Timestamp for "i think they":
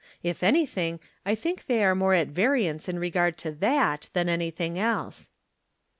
1.27-1.83